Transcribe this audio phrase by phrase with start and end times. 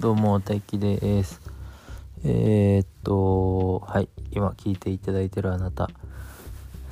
[0.00, 1.40] どうも、大輝です。
[2.24, 5.90] えー、っと、はい、今聞いていただいてるあなた、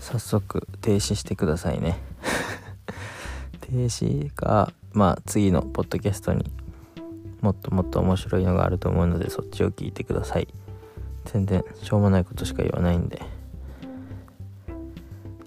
[0.01, 2.01] 早速停止してくださいね。
[3.63, 6.51] 停止か、まあ次のポッドキャストに
[7.42, 10.49] もっともっと面白いのがあると思うので、そっちを聞いてください。
[11.27, 13.23] 全然しょうもないことしか言わないんで。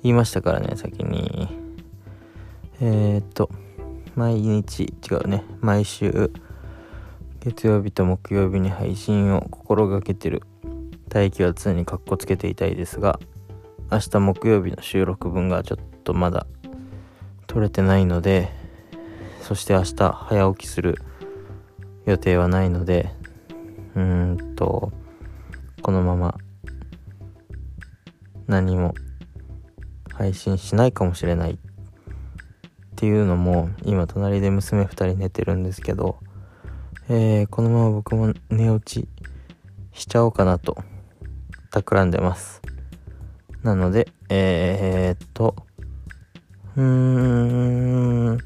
[0.01, 1.49] 言いましたからね、先に。
[2.79, 3.49] えー、っと、
[4.15, 6.31] 毎日、違うね、毎週、
[7.41, 10.43] 月曜日と木曜日に配信を心がけてる。
[11.09, 13.19] 大気は常にカッコつけていたいですが
[13.91, 16.45] 明日木曜日の収録分がちょっとまだ
[17.47, 18.49] 取れてないので
[19.41, 21.01] そして明日早起きする
[22.05, 23.09] 予定はないので
[23.95, 24.91] うーんと
[25.81, 26.37] このまま
[28.45, 28.93] 何も
[30.13, 31.57] 配信しないかもしれないっ
[32.95, 36.19] ていうのも今隣で娘2人寝てるんですけど
[37.11, 39.07] えー、このまま僕も寝落ち
[39.93, 40.77] しちゃおうかなと
[41.71, 42.61] 企んでます。
[43.63, 45.55] なので、えー、っと、
[46.75, 46.83] うー
[48.33, 48.37] ん、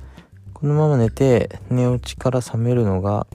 [0.54, 3.28] このまま寝て寝落ちから覚めるのが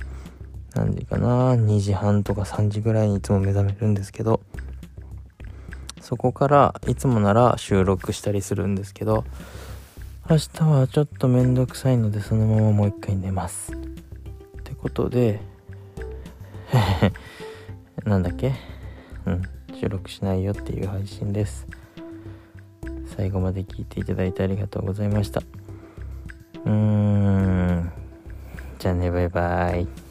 [0.74, 4.40] 何時かな、2時半とか3時ぐらいにいつも目覚めるんですけど、
[6.00, 9.24] そこからいつもなら収録したりするんですけど、
[10.30, 13.77] 明日はちょっとめんどくさいのでそのままもう一回寝ます。
[14.80, 15.40] ことで
[18.04, 18.52] なんだっけ？
[19.26, 19.42] うん
[19.80, 21.66] 収録しないよっていう配信です。
[23.16, 25.40] 最後まで聞いていただいてありがとうございました。
[26.64, 27.92] うーん。
[28.78, 30.07] じゃあねバイバイ。